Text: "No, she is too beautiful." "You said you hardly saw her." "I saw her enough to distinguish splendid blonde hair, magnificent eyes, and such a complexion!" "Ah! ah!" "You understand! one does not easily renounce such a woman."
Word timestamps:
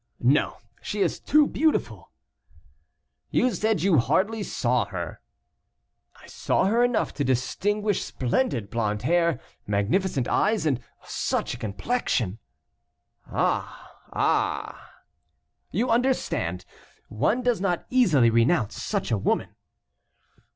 "No, 0.19 0.57
she 0.81 1.01
is 1.01 1.19
too 1.19 1.45
beautiful." 1.45 2.11
"You 3.29 3.51
said 3.53 3.83
you 3.83 3.99
hardly 3.99 4.41
saw 4.41 4.85
her." 4.85 5.21
"I 6.15 6.25
saw 6.25 6.65
her 6.65 6.83
enough 6.83 7.13
to 7.13 7.23
distinguish 7.23 8.03
splendid 8.03 8.71
blonde 8.71 9.03
hair, 9.03 9.39
magnificent 9.67 10.27
eyes, 10.27 10.65
and 10.65 10.79
such 11.03 11.53
a 11.53 11.57
complexion!" 11.59 12.39
"Ah! 13.27 13.91
ah!" 14.11 14.89
"You 15.69 15.91
understand! 15.91 16.65
one 17.07 17.43
does 17.43 17.61
not 17.61 17.85
easily 17.91 18.31
renounce 18.31 18.81
such 18.81 19.11
a 19.11 19.19
woman." 19.19 19.49